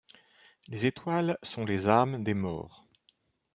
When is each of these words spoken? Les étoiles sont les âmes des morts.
Les 0.69 0.87
étoiles 0.87 1.37
sont 1.43 1.63
les 1.63 1.85
âmes 1.87 2.23
des 2.23 2.33
morts. 2.33 2.87